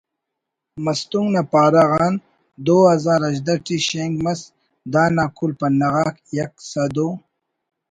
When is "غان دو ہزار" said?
1.89-3.19